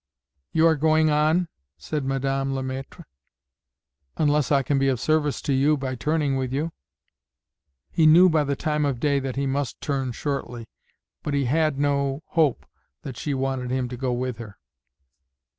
[0.51, 1.47] "You are going on?"
[1.77, 3.03] said Madame Le Maître.
[4.17, 6.71] "Unless I can be of service to you by turning with you."
[7.91, 10.67] He knew by the time of day that he must turn shortly;
[11.21, 12.65] but he had no hope
[13.03, 14.57] that she wanted him to go with her.